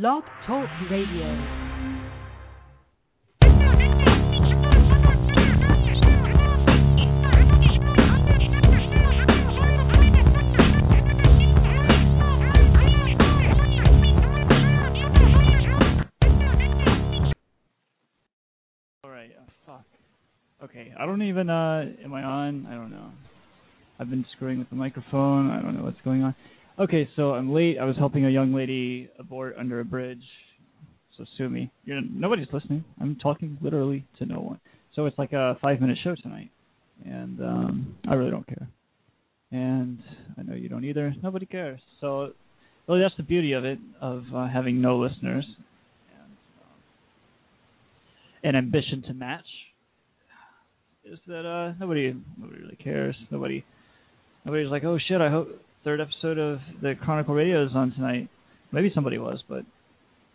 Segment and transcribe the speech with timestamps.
[0.00, 1.24] Blog Talk Radio.
[19.04, 19.30] All right.
[19.64, 19.84] Fuck.
[20.64, 20.92] Okay.
[20.98, 21.48] I don't even.
[21.48, 22.66] Uh, am I on?
[22.66, 23.12] I don't know.
[24.00, 25.52] I've been screwing with the microphone.
[25.52, 26.34] I don't know what's going on.
[26.76, 27.78] Okay, so I'm late.
[27.78, 30.22] I was helping a young lady abort under a bridge.
[31.16, 31.70] So sue me.
[31.84, 32.84] You're, nobody's listening.
[33.00, 34.60] I'm talking literally to no one.
[34.96, 36.50] So it's like a five-minute show tonight,
[37.04, 38.68] and um, I really don't care.
[39.52, 40.00] And
[40.36, 41.14] I know you don't either.
[41.22, 41.78] Nobody cares.
[42.00, 42.32] So
[42.88, 45.46] really, that's the beauty of it, of uh, having no listeners,
[46.12, 46.78] and um,
[48.42, 49.46] an ambition to match.
[51.04, 53.14] Is that uh, nobody nobody really cares.
[53.30, 53.64] Nobody
[54.44, 55.48] nobody's like, oh shit, I hope
[55.84, 58.28] third episode of the Chronicle Radio is on tonight.
[58.72, 59.64] Maybe somebody was, but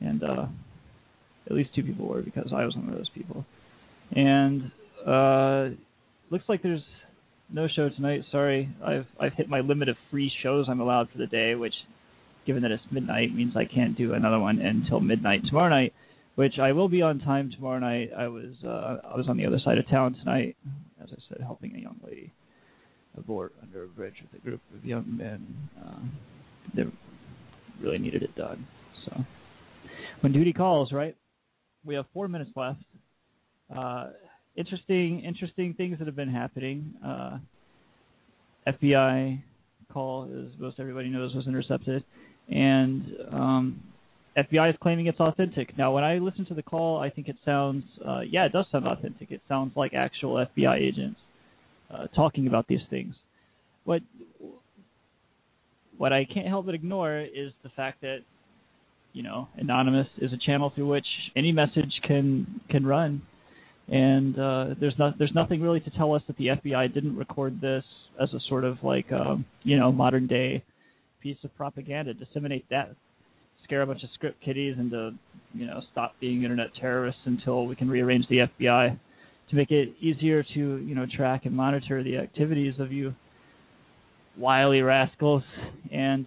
[0.00, 0.46] and uh
[1.46, 3.44] at least two people were because I was one of those people.
[4.16, 4.72] And
[5.06, 5.76] uh
[6.30, 6.82] looks like there's
[7.52, 8.22] no show tonight.
[8.32, 8.74] Sorry.
[8.84, 11.74] I've I've hit my limit of free shows I'm allowed for the day, which
[12.46, 15.92] given that it's midnight means I can't do another one until midnight tomorrow night,
[16.36, 18.10] which I will be on time tomorrow night.
[18.16, 20.56] I was uh I was on the other side of town tonight,
[21.02, 22.32] as I said, helping a young lady
[23.16, 25.46] abort under a bridge with a group of young men
[25.84, 26.00] uh,
[26.74, 26.86] that
[27.80, 28.66] really needed it done.
[29.04, 29.24] So,
[30.20, 31.16] when duty calls, right?
[31.84, 32.80] We have four minutes left.
[33.74, 34.10] Uh,
[34.56, 36.94] interesting, interesting things that have been happening.
[37.04, 37.38] Uh,
[38.66, 39.42] FBI
[39.92, 42.02] call, as most everybody knows, was intercepted,
[42.48, 43.82] and um,
[44.36, 45.76] FBI is claiming it's authentic.
[45.76, 48.66] Now, when I listen to the call, I think it sounds, uh, yeah, it does
[48.72, 49.30] sound authentic.
[49.30, 51.20] It sounds like actual FBI agents
[51.90, 53.14] uh, talking about these things.
[53.84, 54.02] What
[55.96, 58.18] what I can't help but ignore is the fact that
[59.12, 63.22] you know anonymous is a channel through which any message can can run,
[63.88, 67.60] and uh, there's not there's nothing really to tell us that the FBI didn't record
[67.60, 67.84] this
[68.20, 70.62] as a sort of like um, you know modern day
[71.20, 72.94] piece of propaganda, disseminate that,
[73.64, 75.12] scare a bunch of script kiddies into
[75.52, 78.98] you know stop being internet terrorists until we can rearrange the FBI
[79.50, 83.14] to make it easier to you know track and monitor the activities of you
[84.36, 85.42] wily rascals.
[85.92, 86.26] And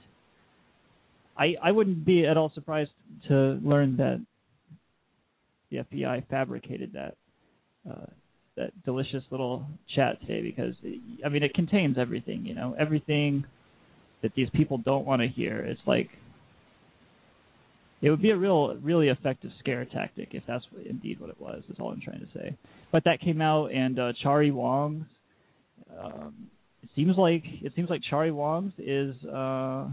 [1.37, 2.91] I I wouldn't be at all surprised
[3.27, 4.23] to learn that
[5.71, 7.15] the FBI fabricated that
[7.89, 8.05] uh,
[8.55, 13.45] that delicious little chat today because it, I mean it contains everything you know everything
[14.21, 15.59] that these people don't want to hear.
[15.59, 16.09] It's like
[18.01, 21.63] it would be a real, really effective scare tactic if that's indeed what it was.
[21.69, 22.55] Is all I'm trying to say.
[22.91, 25.05] But that came out, and uh, Charrie Wong's.
[25.99, 26.49] Um,
[26.83, 29.87] it seems like it seems like Charrie Wong's is uh,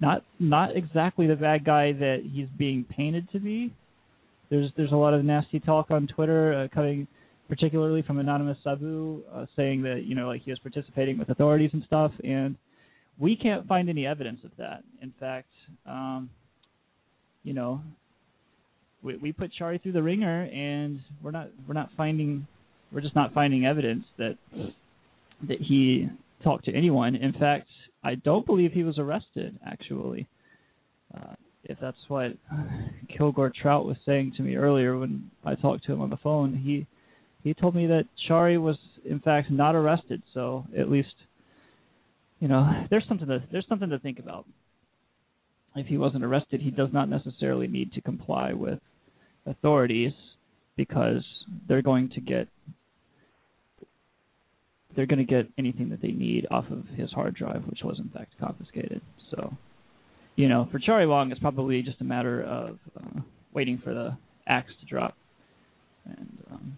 [0.00, 3.74] not not exactly the bad guy that he's being painted to be.
[4.48, 7.08] There's there's a lot of nasty talk on Twitter uh, coming,
[7.48, 11.70] particularly from anonymous Sabu, uh, saying that you know like he was participating with authorities
[11.72, 12.56] and stuff, and
[13.18, 14.84] we can't find any evidence of that.
[15.02, 15.48] In fact.
[15.86, 16.30] Um,
[17.42, 17.80] you know,
[19.02, 22.46] we we put Charrie through the ringer, and we're not we're not finding
[22.92, 24.36] we're just not finding evidence that
[25.48, 26.08] that he
[26.42, 27.16] talked to anyone.
[27.16, 27.68] In fact,
[28.04, 29.58] I don't believe he was arrested.
[29.66, 30.26] Actually,
[31.14, 31.34] uh,
[31.64, 32.32] if that's what
[33.16, 36.54] Kilgore Trout was saying to me earlier when I talked to him on the phone,
[36.54, 36.86] he
[37.42, 40.22] he told me that Charrie was in fact not arrested.
[40.34, 41.14] So at least,
[42.38, 44.46] you know, there's something to there's something to think about
[45.76, 48.80] if he wasn't arrested, he does not necessarily need to comply with
[49.46, 50.12] authorities
[50.76, 51.24] because
[51.68, 52.48] they're going to get
[54.96, 57.98] they're going to get anything that they need off of his hard drive, which was
[57.98, 59.00] in fact confiscated.
[59.30, 59.52] So,
[60.34, 63.20] you know, for Charrie Wong, it's probably just a matter of uh,
[63.52, 64.16] waiting for the
[64.48, 65.14] axe to drop.
[66.06, 66.76] And um,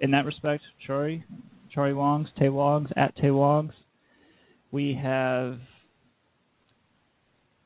[0.00, 1.24] in that respect, Charrie,
[1.76, 3.74] Charrie Wong's, Tay Wong's, at Tay Wong's,
[4.70, 5.58] we have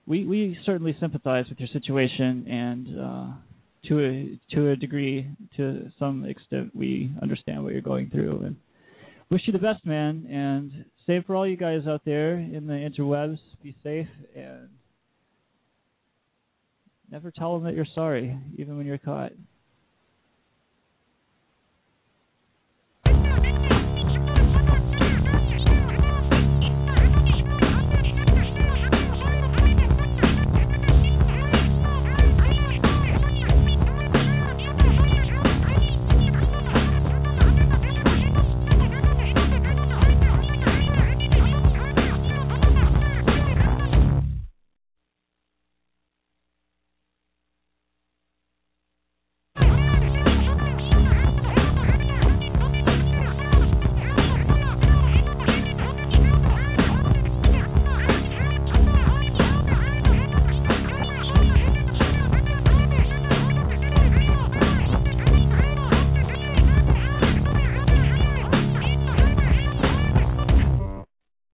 [0.06, 3.26] we we certainly sympathize with your situation, and uh,
[3.88, 8.56] to a to a degree, to some extent, we understand what you're going through, and
[9.30, 10.26] wish you the best, man.
[10.30, 13.38] And same for all you guys out there in the interwebs.
[13.62, 14.68] Be safe and
[17.10, 19.32] never tell them that you're sorry, even when you're caught.